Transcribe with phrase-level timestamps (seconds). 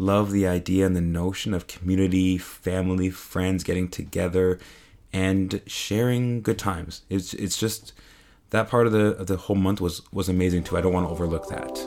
[0.00, 4.58] love the idea and the notion of community, family, friends getting together
[5.12, 7.02] and sharing good times.
[7.10, 7.92] It's it's just
[8.48, 10.78] that part of the of the whole month was was amazing too.
[10.78, 11.78] I don't want to overlook that.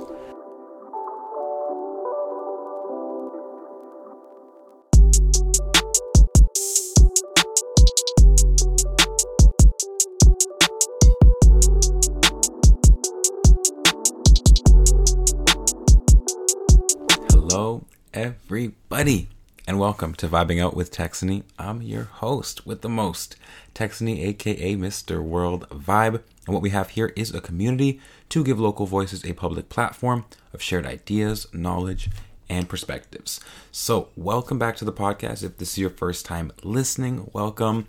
[17.31, 19.27] Hello, everybody,
[19.67, 21.41] and welcome to Vibing Out with Texany.
[21.57, 23.37] I'm your host with the most,
[23.73, 25.19] Texany, aka Mr.
[25.19, 26.21] World Vibe.
[26.45, 30.25] And what we have here is a community to give local voices a public platform
[30.53, 32.11] of shared ideas, knowledge,
[32.47, 33.39] and perspectives.
[33.71, 35.43] So, welcome back to the podcast.
[35.43, 37.87] If this is your first time listening, welcome.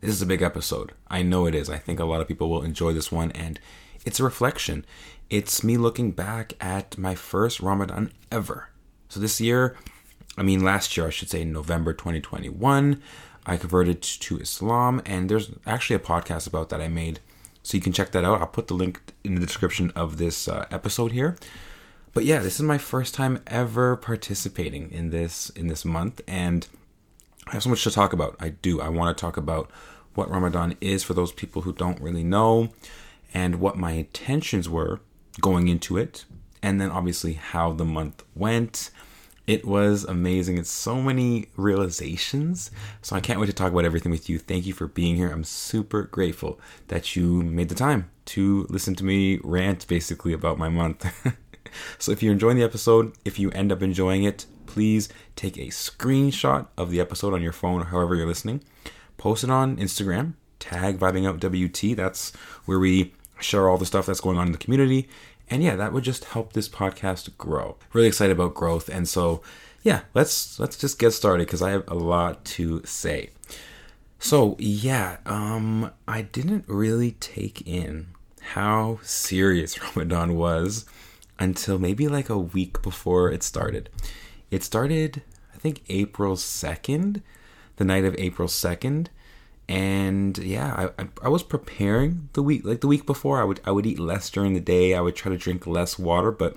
[0.00, 0.92] This is a big episode.
[1.08, 1.68] I know it is.
[1.68, 3.60] I think a lot of people will enjoy this one, and
[4.06, 4.86] it's a reflection.
[5.28, 8.70] It's me looking back at my first Ramadan ever.
[9.08, 9.76] So, this year,
[10.36, 13.02] I mean, last year, I should say, in November 2021,
[13.46, 17.20] I converted to Islam, and there's actually a podcast about that I made
[17.68, 18.40] so you can check that out.
[18.40, 21.36] I'll put the link in the description of this uh, episode here.
[22.14, 26.66] But yeah, this is my first time ever participating in this in this month, and
[27.46, 28.36] I have so much to talk about.
[28.40, 28.80] I do.
[28.80, 29.70] I want to talk about
[30.14, 32.70] what Ramadan is for those people who don't really know,
[33.34, 35.00] and what my intentions were
[35.38, 36.24] going into it,
[36.62, 38.90] and then obviously how the month went
[39.48, 40.58] it was amazing.
[40.58, 42.70] It's so many realizations.
[43.00, 44.38] So I can't wait to talk about everything with you.
[44.38, 45.30] Thank you for being here.
[45.32, 50.58] I'm super grateful that you made the time to listen to me rant basically about
[50.58, 51.06] my month.
[51.98, 55.68] so if you're enjoying the episode, if you end up enjoying it, please take a
[55.68, 58.62] screenshot of the episode on your phone or however you're listening.
[59.16, 61.96] Post it on Instagram, tag Vibing Out WT.
[61.96, 65.08] That's where we share all the stuff that's going on in the community
[65.50, 67.76] and yeah, that would just help this podcast grow.
[67.92, 68.88] Really excited about growth.
[68.88, 69.42] And so
[69.82, 73.30] yeah, let's let's just get started because I have a lot to say.
[74.18, 78.08] So yeah, um I didn't really take in
[78.40, 80.84] how serious Ramadan was
[81.38, 83.88] until maybe like a week before it started.
[84.50, 85.22] It started
[85.54, 87.22] I think April 2nd,
[87.76, 89.08] the night of April 2nd,
[89.68, 93.70] and yeah I, I was preparing the week like the week before i would i
[93.70, 94.94] would eat less during the day.
[94.94, 96.56] I would try to drink less water but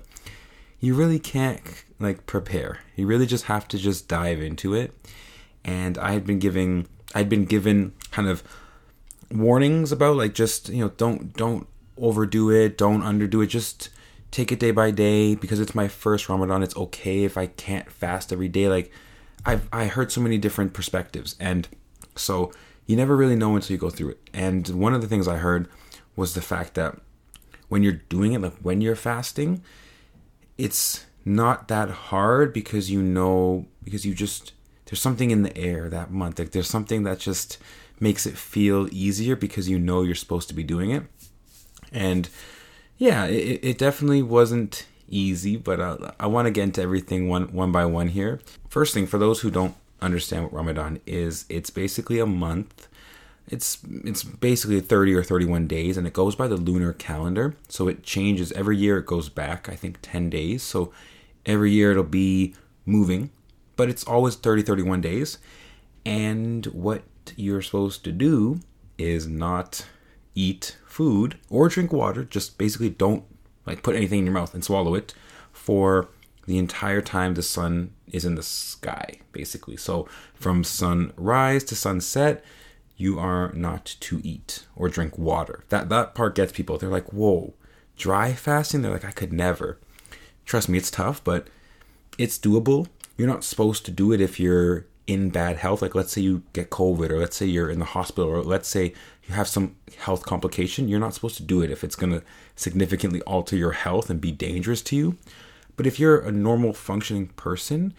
[0.80, 1.62] you really can't
[2.00, 2.80] like prepare.
[2.96, 4.92] You really just have to just dive into it.
[5.64, 8.42] And i had been giving i'd been given kind of
[9.30, 11.66] warnings about like just you know don't don't
[11.98, 13.48] overdo it don't underdo it.
[13.48, 13.90] Just
[14.30, 16.62] take it day by day because it's my first ramadan.
[16.62, 18.68] It's okay if i can't fast every day.
[18.68, 18.90] Like
[19.44, 21.36] i've i heard so many different perspectives.
[21.38, 21.68] And
[22.16, 22.52] so
[22.92, 24.28] you never really know until you go through it.
[24.34, 25.66] And one of the things I heard
[26.14, 26.98] was the fact that
[27.70, 29.62] when you're doing it, like when you're fasting,
[30.58, 34.52] it's not that hard because you know, because you just,
[34.84, 36.38] there's something in the air that month.
[36.38, 37.56] Like there's something that just
[37.98, 41.04] makes it feel easier because you know you're supposed to be doing it.
[41.92, 42.28] And
[42.98, 47.54] yeah, it, it definitely wasn't easy, but uh, I want to get into everything one
[47.54, 48.40] one by one here.
[48.68, 52.88] First thing, for those who don't understand what Ramadan is, it's basically a month.
[53.48, 57.56] It's it's basically 30 or 31 days and it goes by the lunar calendar.
[57.68, 60.62] So it changes every year it goes back I think 10 days.
[60.62, 60.92] So
[61.44, 62.54] every year it'll be
[62.86, 63.30] moving,
[63.76, 65.38] but it's always 30 31 days.
[66.04, 67.02] And what
[67.36, 68.60] you're supposed to do
[68.98, 69.86] is not
[70.34, 73.24] eat food or drink water, just basically don't
[73.66, 75.14] like put anything in your mouth and swallow it
[75.52, 76.08] for
[76.46, 79.76] the entire time the sun is in the sky, basically.
[79.76, 82.44] So from sunrise to sunset,
[82.96, 85.64] you are not to eat or drink water.
[85.68, 86.78] That that part gets people.
[86.78, 87.54] They're like, whoa,
[87.96, 88.82] dry fasting?
[88.82, 89.78] They're like, I could never.
[90.44, 91.48] Trust me, it's tough, but
[92.18, 92.88] it's doable.
[93.16, 95.82] You're not supposed to do it if you're in bad health.
[95.82, 98.68] Like let's say you get COVID or let's say you're in the hospital or let's
[98.68, 98.92] say
[99.24, 100.88] you have some health complication.
[100.88, 102.22] You're not supposed to do it if it's gonna
[102.56, 105.18] significantly alter your health and be dangerous to you.
[105.76, 107.94] But if you're a normal functioning person,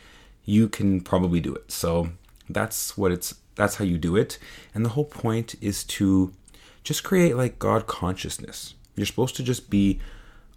[0.45, 1.71] you can probably do it.
[1.71, 2.09] So
[2.49, 4.39] that's what it's that's how you do it.
[4.73, 6.33] And the whole point is to
[6.83, 8.73] just create like God consciousness.
[8.95, 9.99] You're supposed to just be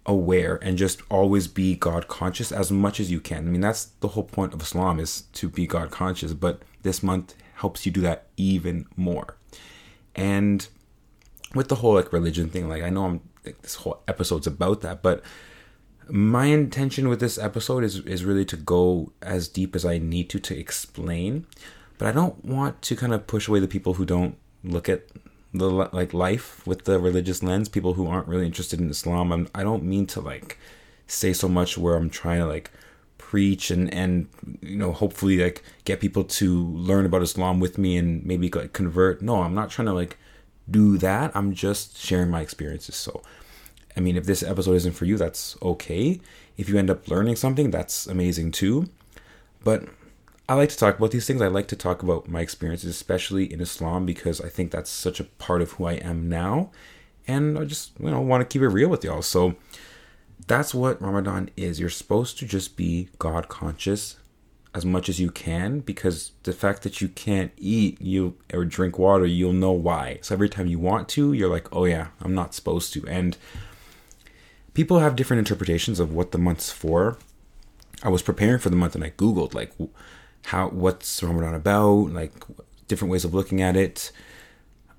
[0.05, 3.47] aware and just always be God conscious as much as you can.
[3.47, 7.03] I mean, that's the whole point of Islam is to be God conscious, but this
[7.03, 9.35] month helps you do that even more.
[10.15, 10.67] And
[11.53, 14.81] with the whole like religion thing, like I know I'm like this whole episode's about
[14.81, 15.21] that, but
[16.09, 20.29] my intention with this episode is is really to go as deep as I need
[20.31, 21.45] to to explain,
[21.97, 25.03] but I don't want to kind of push away the people who don't look at
[25.53, 27.69] the like life with the religious lens.
[27.69, 29.31] People who aren't really interested in Islam.
[29.31, 30.57] I'm, I don't mean to like
[31.07, 32.71] say so much where I'm trying to like
[33.17, 34.29] preach and and
[34.61, 38.73] you know hopefully like get people to learn about Islam with me and maybe like
[38.73, 39.21] convert.
[39.21, 40.17] No, I'm not trying to like
[40.69, 41.31] do that.
[41.35, 42.95] I'm just sharing my experiences.
[42.95, 43.21] So,
[43.97, 46.21] I mean, if this episode isn't for you, that's okay.
[46.55, 48.89] If you end up learning something, that's amazing too.
[49.63, 49.85] But
[50.47, 51.41] I like to talk about these things.
[51.41, 55.19] I like to talk about my experiences, especially in Islam, because I think that's such
[55.19, 56.69] a part of who I am now.
[57.27, 59.23] And I just, you know, want to keep it real with y'all.
[59.23, 59.55] So
[60.45, 61.79] that's what Ramadan is.
[61.79, 64.17] You're supposed to just be God conscious
[64.75, 68.99] as much as you can because the fact that you can't eat you or drink
[68.99, 70.19] water, you'll know why.
[70.21, 73.35] So every time you want to, you're like, "Oh yeah, I'm not supposed to." And
[74.77, 77.17] people have different interpretations of what the month's for.
[78.03, 79.73] I was preparing for the month and I googled like
[80.45, 82.31] how what's Ramadan about, like
[82.87, 84.11] different ways of looking at it.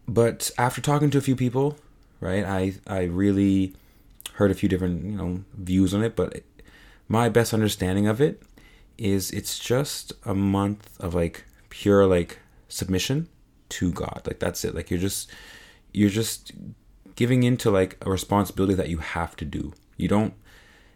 [0.09, 1.79] But after talking to a few people,
[2.19, 3.77] right, I I really
[4.33, 6.17] heard a few different you know views on it.
[6.17, 6.43] But
[7.07, 8.43] my best understanding of it
[8.99, 13.29] is it's just a month of like pure like submission
[13.69, 14.23] to God.
[14.27, 14.75] Like that's it.
[14.75, 15.31] Like you're just
[15.93, 16.51] you're just
[17.19, 19.73] giving into like a responsibility that you have to do.
[19.97, 20.35] You don't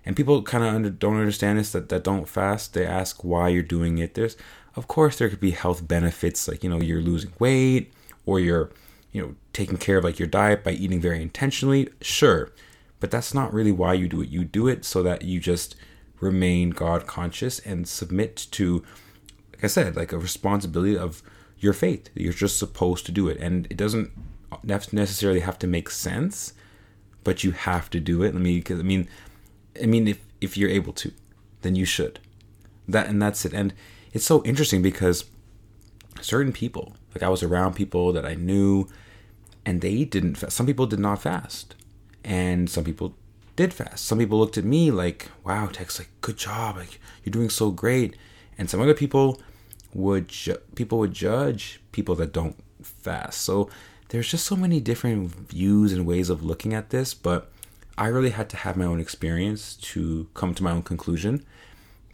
[0.04, 2.74] and people kind of under, don't understand this that, that don't fast.
[2.74, 4.14] They ask why you're doing it.
[4.14, 4.36] There's
[4.76, 7.92] of course there could be health benefits like you know you're losing weight
[8.24, 8.70] or you're
[9.10, 11.88] you know taking care of like your diet by eating very intentionally.
[12.00, 12.52] Sure
[13.00, 14.28] but that's not really why you do it.
[14.28, 15.74] You do it so that you just
[16.20, 18.84] remain god conscious and submit to
[19.54, 21.20] like i said like a responsibility of
[21.58, 22.10] your faith.
[22.14, 23.38] You're just supposed to do it.
[23.38, 24.12] And it doesn't
[24.62, 26.52] necessarily have to make sense
[27.24, 28.34] but you have to do it.
[28.34, 29.08] I mean, because I mean,
[29.80, 31.12] I mean, if if you're able to,
[31.62, 32.18] then you should.
[32.88, 33.52] That and that's it.
[33.52, 33.72] And
[34.12, 35.24] it's so interesting because
[36.20, 38.88] certain people, like I was around people that I knew,
[39.64, 40.56] and they didn't fast.
[40.56, 41.74] Some people did not fast,
[42.24, 43.14] and some people
[43.56, 44.04] did fast.
[44.04, 47.70] Some people looked at me like, "Wow, Tex, like good job, like you're doing so
[47.70, 48.16] great,"
[48.58, 49.40] and some other people
[49.94, 53.42] would ju- people would judge people that don't fast.
[53.42, 53.70] So
[54.12, 57.50] there's just so many different views and ways of looking at this, but
[57.96, 61.46] I really had to have my own experience to come to my own conclusion.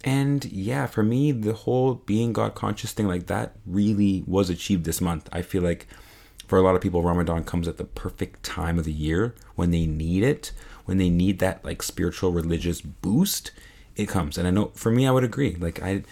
[0.04, 4.84] And yeah, for me, the whole being God conscious thing like that really was achieved
[4.84, 5.28] this month.
[5.32, 5.88] I feel like
[6.46, 9.72] for a lot of people, Ramadan comes at the perfect time of the year when
[9.72, 10.52] they need it,
[10.84, 13.50] when they need that like spiritual religious boost.
[13.96, 15.56] It comes, and I know for me, I would agree.
[15.56, 16.04] Like I,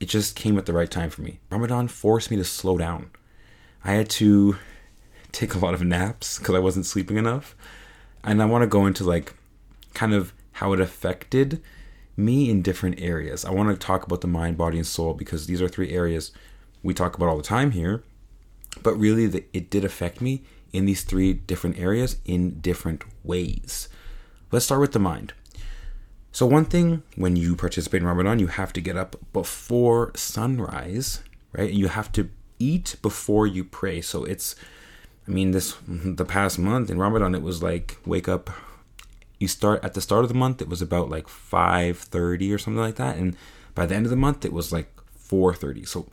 [0.00, 1.40] it just came at the right time for me.
[1.50, 3.10] Ramadan forced me to slow down.
[3.84, 4.56] I had to
[5.32, 7.54] take a lot of naps because I wasn't sleeping enough
[8.24, 9.34] and I want to go into like
[9.94, 11.62] kind of how it affected
[12.16, 13.44] me in different areas.
[13.44, 16.32] I want to talk about the mind, body, and soul because these are three areas
[16.82, 18.02] we talk about all the time here.
[18.82, 20.42] But really, the, it did affect me
[20.72, 23.88] in these three different areas in different ways.
[24.52, 25.32] Let's start with the mind.
[26.32, 31.22] So, one thing when you participate in Ramadan, you have to get up before sunrise,
[31.52, 31.70] right?
[31.70, 34.00] And you have to eat before you pray.
[34.00, 34.54] So, it's
[35.30, 38.50] I mean, this the past month in Ramadan, it was like wake up.
[39.38, 40.60] You start at the start of the month.
[40.60, 43.36] It was about like five thirty or something like that, and
[43.76, 45.84] by the end of the month, it was like four thirty.
[45.84, 46.08] So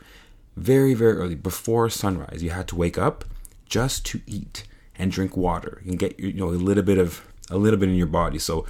[0.56, 3.26] very very early before sunrise, you had to wake up
[3.66, 4.66] just to eat
[5.00, 7.96] and drink water and get you know a little bit of a little bit in
[7.96, 8.38] your body.
[8.38, 8.68] So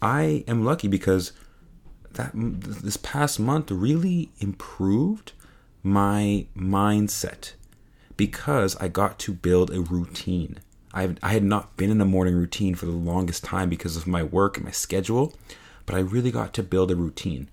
[0.00, 1.32] I am lucky because
[2.12, 5.32] that this past month really improved
[5.82, 7.52] my mindset
[8.16, 10.58] because I got to build a routine.
[10.92, 14.06] I, I had not been in a morning routine for the longest time because of
[14.06, 15.34] my work and my schedule,
[15.84, 17.48] but I really got to build a routine.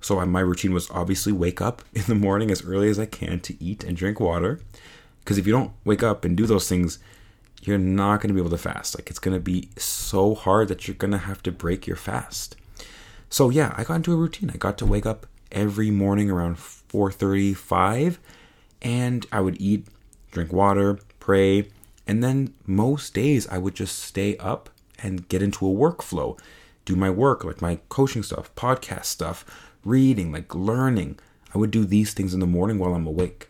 [0.00, 3.40] So my routine was obviously wake up in the morning as early as I can
[3.40, 4.60] to eat and drink water.
[5.20, 6.98] Because if you don't wake up and do those things,
[7.62, 8.98] you're not going to be able to fast.
[8.98, 11.96] Like it's going to be so hard that you're going to have to break your
[11.96, 12.56] fast.
[13.28, 14.50] So yeah, I got into a routine.
[14.50, 18.18] I got to wake up every morning around 4:35
[18.82, 19.86] and I would eat
[20.30, 21.68] drink water, pray,
[22.06, 26.38] and then most days I would just stay up and get into a workflow,
[26.84, 29.44] do my work, like my coaching stuff, podcast stuff,
[29.84, 31.18] reading, like learning.
[31.54, 33.48] I would do these things in the morning while I'm awake.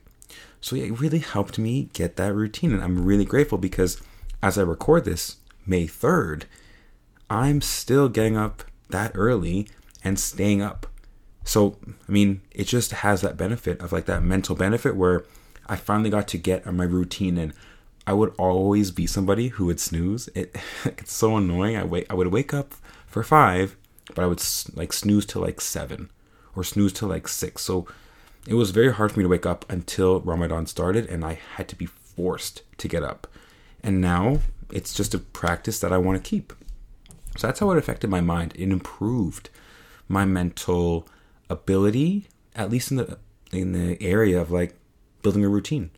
[0.61, 2.73] So yeah, it really helped me get that routine.
[2.73, 4.01] And I'm really grateful because
[4.43, 6.45] as I record this, May 3rd,
[7.29, 9.69] I'm still getting up that early
[10.03, 10.87] and staying up.
[11.45, 11.77] So,
[12.09, 15.25] I mean, it just has that benefit of like that mental benefit where
[15.71, 17.55] I finally got to get on my routine and
[18.05, 20.29] I would always be somebody who would snooze.
[20.35, 21.77] It it's so annoying.
[21.77, 22.75] I wait I would wake up
[23.07, 23.77] for 5,
[24.15, 24.43] but I would
[24.75, 26.11] like snooze till like 7
[26.57, 27.63] or snooze till like 6.
[27.63, 27.87] So
[28.49, 31.69] it was very hard for me to wake up until Ramadan started and I had
[31.69, 33.29] to be forced to get up.
[33.81, 34.41] And now
[34.73, 36.53] it's just a practice that I want to keep.
[37.37, 38.55] So that's how it affected my mind.
[38.57, 39.51] It improved
[40.09, 41.07] my mental
[41.49, 43.19] ability, at least in the
[43.53, 44.75] in the area of like
[45.23, 45.91] building a routine.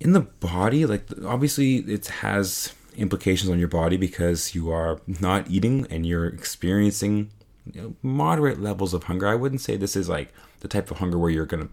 [0.00, 5.50] In the body, like obviously it has implications on your body because you are not
[5.50, 7.30] eating and you're experiencing
[7.72, 9.26] you know, moderate levels of hunger.
[9.26, 11.72] I wouldn't say this is like the type of hunger where you're going to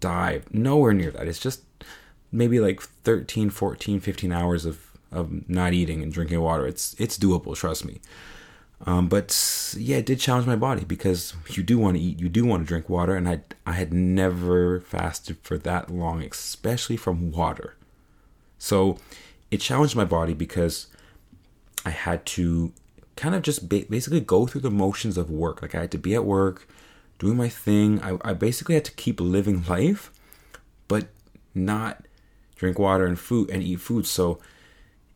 [0.00, 0.42] die.
[0.50, 1.28] Nowhere near that.
[1.28, 1.62] It's just
[2.30, 6.66] maybe like 13, 14, 15 hours of, of not eating and drinking water.
[6.66, 8.00] It's it's doable, trust me.
[8.84, 12.28] Um, but yeah, it did challenge my body because you do want to eat, you
[12.28, 16.96] do want to drink water, and I I had never fasted for that long, especially
[16.96, 17.76] from water.
[18.58, 18.98] So
[19.50, 20.88] it challenged my body because
[21.86, 22.72] I had to
[23.14, 25.62] kind of just ba- basically go through the motions of work.
[25.62, 26.68] Like I had to be at work,
[27.20, 28.00] doing my thing.
[28.02, 30.10] I, I basically had to keep living life,
[30.88, 31.06] but
[31.54, 32.04] not
[32.56, 34.06] drink water and food and eat food.
[34.06, 34.40] So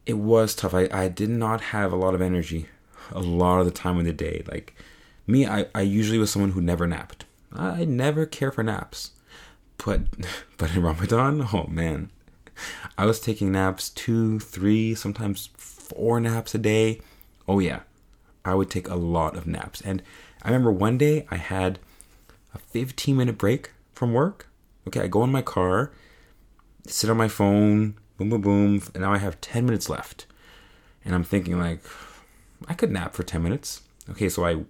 [0.04, 0.75] it was tough.
[0.75, 2.68] I, I did not have a lot of energy
[3.12, 4.42] a lot of the time in the day.
[4.46, 4.75] Like
[5.26, 7.25] me, I, I usually was someone who never napped.
[7.52, 9.12] I never care for naps.
[9.84, 10.02] But
[10.58, 12.10] but in Ramadan, oh man.
[12.96, 17.00] I was taking naps two, three, sometimes four naps a day.
[17.46, 17.80] Oh yeah.
[18.44, 19.80] I would take a lot of naps.
[19.80, 20.02] And
[20.42, 21.78] I remember one day I had
[22.54, 24.48] a 15 minute break from work.
[24.86, 25.90] Okay, I go in my car,
[26.86, 30.26] sit on my phone, boom, boom, boom, and now I have 10 minutes left.
[31.04, 31.82] And I'm thinking, like,
[32.68, 33.82] I could nap for 10 minutes.
[34.10, 34.64] Okay, so I,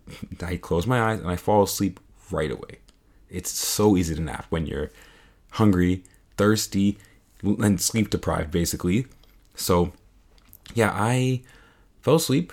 [0.44, 2.00] I close my eyes and I fall asleep
[2.30, 2.78] right away.
[3.28, 4.90] It's so easy to nap when you're
[5.50, 6.04] hungry,
[6.36, 6.98] thirsty,
[7.42, 9.06] and sleep deprived, basically.
[9.54, 9.92] So,
[10.74, 11.42] yeah, I
[12.00, 12.52] fell asleep,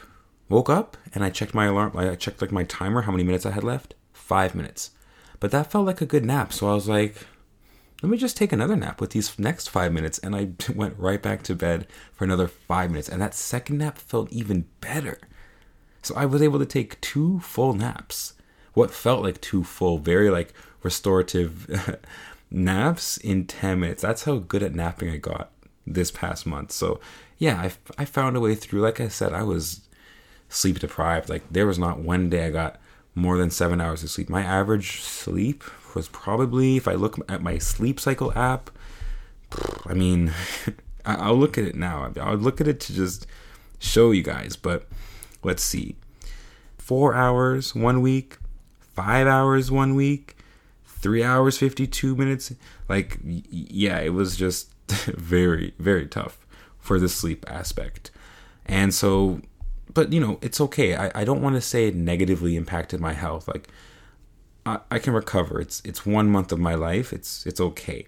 [0.50, 1.96] woke up, and I checked my alarm.
[1.96, 3.96] I checked like my timer, how many minutes I had left.
[4.12, 4.92] Five minutes.
[5.40, 6.54] But that felt like a good nap.
[6.54, 7.16] So I was like,
[8.04, 10.20] let me just take another nap with these next five minutes.
[10.20, 13.08] And I went right back to bed for another five minutes.
[13.08, 15.20] And that second nap felt even better.
[16.02, 18.34] So I was able to take two full naps.
[18.74, 21.70] What felt like two full, very like restorative
[22.52, 24.02] naps in 10 minutes.
[24.02, 25.52] That's how good at napping I got
[25.88, 26.74] this past month.
[26.74, 27.00] So
[27.38, 28.82] yeah, I, I found a way through.
[28.82, 29.80] Like I said, I was
[30.50, 31.30] sleep deprived.
[31.30, 32.82] Like there was not one day I got
[33.16, 34.30] more than seven hours of sleep.
[34.30, 35.64] My average sleep
[35.96, 38.70] was probably, if I look at my sleep cycle app,
[39.86, 40.34] I mean,
[41.06, 42.12] I'll look at it now.
[42.20, 43.28] I'll look at it to just
[43.80, 44.56] show you guys.
[44.56, 44.88] But
[45.44, 45.96] let's see.
[46.78, 48.38] Four hours one week,
[48.80, 50.36] five hours one week,
[50.86, 52.54] three hours, 52 minutes.
[52.90, 54.74] Like, yeah, it was just
[55.06, 56.46] very, very tough
[56.80, 58.12] for the sleep aspect.
[58.66, 59.42] And so,
[59.94, 60.96] but you know, it's okay.
[60.96, 63.48] I, I don't want to say it negatively impacted my health.
[63.48, 63.70] Like,
[64.66, 65.60] I, I can recover.
[65.60, 67.14] It's it's one month of my life.
[67.14, 68.08] It's it's okay.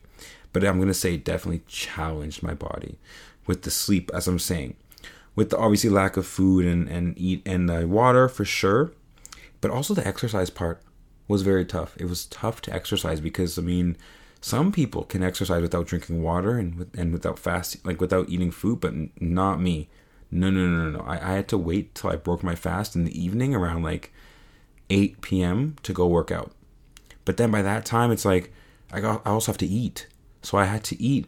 [0.53, 2.97] But I'm gonna say definitely challenged my body
[3.45, 4.75] with the sleep, as I'm saying,
[5.35, 8.93] with the obviously lack of food and and eat and uh, water for sure,
[9.61, 10.81] but also the exercise part
[11.27, 11.95] was very tough.
[11.97, 13.97] It was tough to exercise because I mean,
[14.41, 18.79] some people can exercise without drinking water and and without fasting, like without eating food,
[18.79, 19.89] but not me.
[20.31, 21.03] No, no, no, no, no.
[21.05, 24.11] I, I had to wait till I broke my fast in the evening around like
[24.89, 25.75] 8 p.m.
[25.83, 26.51] to go work out.
[27.23, 28.53] But then by that time, it's like
[28.91, 30.07] I got I also have to eat,
[30.41, 31.27] so I had to eat,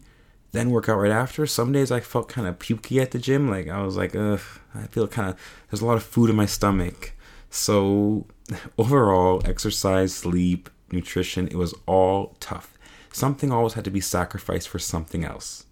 [0.51, 1.45] then work out right after.
[1.45, 4.41] Some days I felt kind of pukey at the gym, like I was like, ugh,
[4.75, 7.13] I feel kind of there's a lot of food in my stomach.
[7.49, 8.27] So
[8.77, 12.77] overall, exercise, sleep, nutrition, it was all tough.
[13.11, 15.65] Something always had to be sacrificed for something else.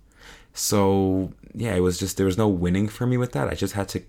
[0.54, 3.48] So yeah, it was just there was no winning for me with that.
[3.48, 4.02] I just had to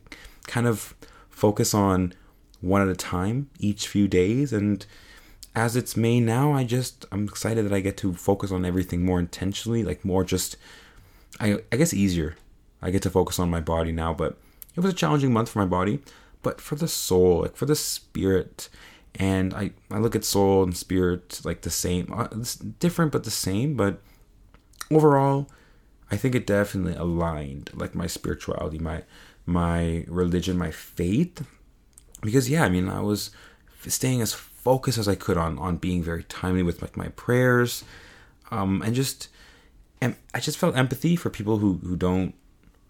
[0.47, 0.95] kind of
[1.28, 2.14] focus on
[2.61, 4.53] one at a time each few days.
[4.53, 4.85] And
[5.55, 9.05] as it's May now, I just I'm excited that I get to focus on everything
[9.05, 10.57] more intentionally, like more just
[11.41, 12.37] I I guess easier.
[12.83, 14.39] I get to focus on my body now, but
[14.75, 16.01] it was a challenging month for my body,
[16.43, 18.69] but for the soul, like for the spirit,
[19.15, 23.25] and I I look at soul and spirit like the same, uh, it's different but
[23.25, 24.01] the same, but
[24.91, 25.49] overall,
[26.11, 29.03] I think it definitely aligned like my spirituality, my
[29.47, 31.47] my religion, my faith,
[32.26, 33.30] because yeah, I mean I was
[33.87, 37.85] staying as focused as I could on on being very timely with like my prayers,
[38.50, 39.28] um, and just
[40.00, 42.35] and I just felt empathy for people who who don't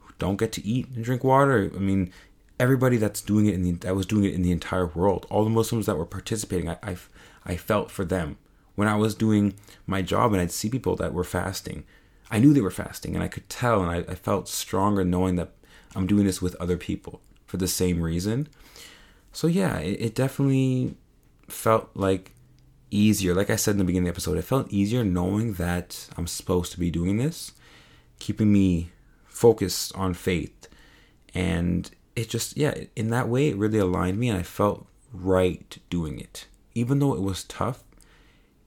[0.00, 1.70] who don't get to eat and drink water.
[1.74, 2.12] I mean,
[2.58, 5.44] everybody that's doing it in the that was doing it in the entire world, all
[5.44, 6.96] the Muslims that were participating, I I,
[7.44, 8.38] I felt for them
[8.74, 9.54] when I was doing
[9.86, 11.84] my job and I'd see people that were fasting.
[12.30, 15.36] I knew they were fasting and I could tell and I, I felt stronger knowing
[15.36, 15.52] that
[15.94, 18.48] I'm doing this with other people for the same reason.
[19.36, 20.94] So yeah, it, it definitely
[21.46, 22.32] felt like
[22.90, 23.34] easier.
[23.34, 26.26] Like I said in the beginning of the episode, it felt easier knowing that I'm
[26.26, 27.52] supposed to be doing this,
[28.18, 28.92] keeping me
[29.26, 30.68] focused on faith.
[31.34, 35.76] And it just, yeah, in that way, it really aligned me and I felt right
[35.90, 36.46] doing it.
[36.74, 37.84] even though it was tough,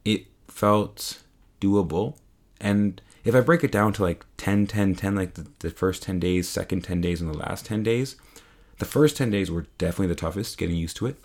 [0.05, 1.23] it felt
[1.59, 2.19] doable.
[2.61, 6.03] And if I break it down to like 10, 10, 10, like the, the first
[6.03, 8.17] 10 days, second 10 days, and the last 10 days,
[8.79, 11.17] the first 10 days were definitely the toughest, getting used to it.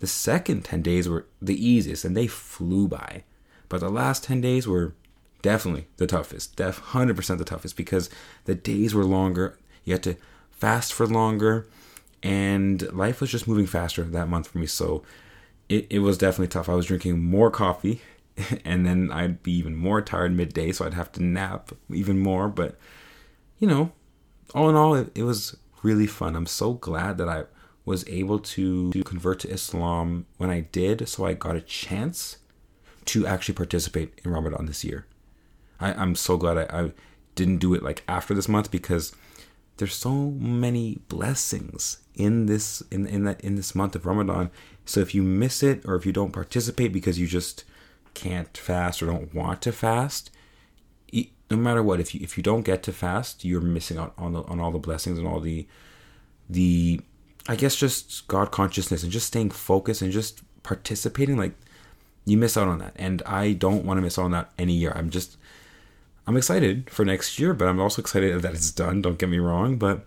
[0.00, 3.24] The second 10 days were the easiest and they flew by.
[3.68, 4.94] But the last 10 days were
[5.42, 8.10] definitely the toughest, def 100% the toughest because
[8.44, 9.58] the days were longer.
[9.84, 10.16] You had to
[10.50, 11.66] fast for longer
[12.22, 14.66] and life was just moving faster that month for me.
[14.66, 15.02] So
[15.68, 16.68] it, it was definitely tough.
[16.68, 18.00] I was drinking more coffee
[18.64, 22.48] and then I'd be even more tired midday, so I'd have to nap even more.
[22.48, 22.76] But
[23.58, 23.92] you know,
[24.54, 26.36] all in all, it, it was really fun.
[26.36, 27.44] I'm so glad that I
[27.84, 32.38] was able to, to convert to Islam when I did, so I got a chance
[33.06, 35.06] to actually participate in Ramadan this year.
[35.80, 36.92] I, I'm so glad I, I
[37.34, 39.12] didn't do it like after this month because
[39.78, 44.50] there's so many blessings in this in in that in this month of Ramadan.
[44.84, 47.64] So if you miss it or if you don't participate because you just
[48.12, 50.30] can't fast or don't want to fast,
[51.50, 54.32] no matter what, if you if you don't get to fast, you're missing out on
[54.32, 55.66] the, on all the blessings and all the
[56.48, 57.00] the
[57.48, 61.36] I guess just God consciousness and just staying focused and just participating.
[61.36, 61.54] Like
[62.24, 64.74] you miss out on that, and I don't want to miss out on that any
[64.74, 64.92] year.
[64.94, 65.36] I'm just
[66.26, 69.00] I'm excited for next year, but I'm also excited that it's done.
[69.00, 70.06] Don't get me wrong, but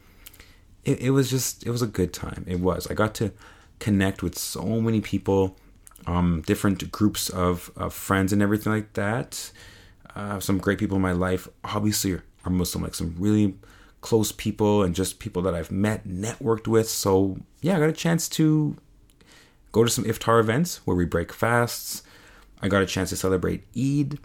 [0.86, 2.46] it, it was just it was a good time.
[2.48, 2.88] It was.
[2.88, 3.32] I got to
[3.80, 5.58] connect with so many people
[6.08, 9.52] um, different groups of, of friends and everything like that.
[10.16, 13.56] Uh, some great people in my life, obviously, are Muslim, like some really
[14.02, 16.90] close people and just people that I've met, networked with.
[16.90, 18.76] So, yeah, I got a chance to
[19.72, 22.04] go to some iftar events where we break fasts.
[22.62, 24.20] I got a chance to celebrate Eid.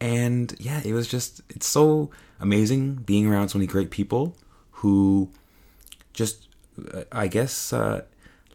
[0.00, 2.10] And yeah, it was just, it's so
[2.40, 4.36] amazing being around so many great people
[4.70, 5.30] who
[6.12, 6.48] just,
[6.92, 8.02] uh, I guess, uh,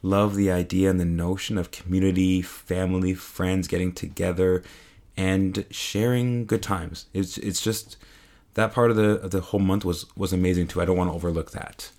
[0.01, 4.63] love the idea and the notion of community, family, friends getting together
[5.19, 7.07] and sharing good times.
[7.13, 7.97] It's it's just
[8.53, 10.81] that part of the of the whole month was was amazing too.
[10.81, 11.91] I don't want to overlook that.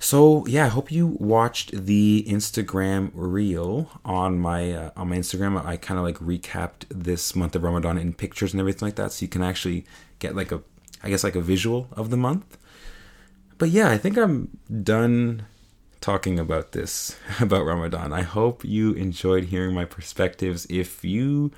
[0.00, 5.64] So yeah, I hope you watched the Instagram reel on my uh, on my Instagram.
[5.64, 9.12] I kind of like recapped this month of Ramadan in pictures and everything like that,
[9.12, 9.84] so you can actually
[10.18, 10.62] get like a
[11.04, 12.58] I guess like a visual of the month.
[13.56, 15.46] But yeah, I think I'm done
[16.00, 18.12] talking about this, about Ramadan.
[18.12, 20.66] I hope you enjoyed hearing my perspectives.
[20.68, 21.52] If you,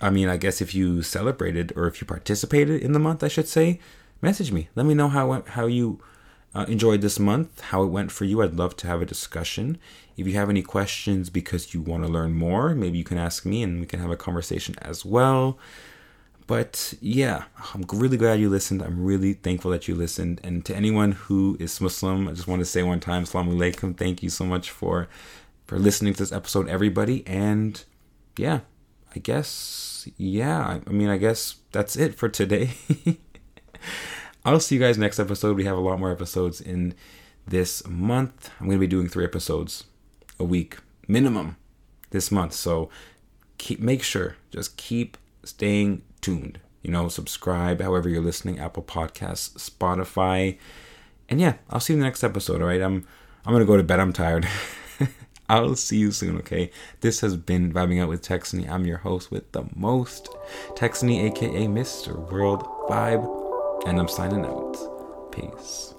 [0.00, 3.28] I mean, I guess if you celebrated or if you participated in the month, I
[3.28, 3.80] should say,
[4.20, 4.68] message me.
[4.74, 6.00] Let me know how how you
[6.54, 8.42] uh, enjoyed this month, how it went for you.
[8.42, 9.78] I'd love to have a discussion.
[10.16, 13.46] If you have any questions because you want to learn more, maybe you can ask
[13.46, 15.58] me and we can have a conversation as well.
[16.46, 18.82] But yeah, I'm really glad you listened.
[18.82, 20.40] I'm really thankful that you listened.
[20.42, 23.96] And to anyone who is Muslim, I just want to say one time, Assalamu alaikum.
[23.96, 25.08] Thank you so much for
[25.68, 27.24] for listening to this episode, everybody.
[27.24, 27.82] And
[28.36, 28.60] yeah,
[29.14, 32.70] I guess yeah, I mean I guess that's it for today.
[34.44, 35.56] I'll see you guys next episode.
[35.56, 36.94] We have a lot more episodes in
[37.46, 38.50] this month.
[38.58, 39.84] I'm going to be doing 3 episodes
[40.38, 41.56] a week minimum
[42.10, 42.54] this month.
[42.54, 42.88] So
[43.58, 46.58] keep make sure just keep staying tuned.
[46.82, 50.56] You know, subscribe however you're listening, Apple Podcasts, Spotify.
[51.28, 52.80] And yeah, I'll see you in the next episode, all right?
[52.80, 53.06] I'm
[53.44, 54.00] I'm gonna go to bed.
[54.00, 54.48] I'm tired.
[55.50, 56.70] I'll see you soon, okay?
[57.00, 58.70] This has been Vibing Out with Texany.
[58.70, 60.28] I'm your host with the most,
[60.76, 62.16] Texany, aka Mr.
[62.30, 65.32] World Vibe, and I'm signing out.
[65.32, 65.94] Peace.